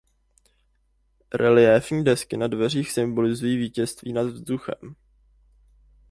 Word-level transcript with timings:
Reliéfní 1.33 2.03
desky 2.03 2.37
na 2.37 2.47
dveřích 2.47 2.91
symbolizují 2.91 3.57
vítězství 3.57 4.13
nad 4.13 4.25
vzduchem. 4.27 4.95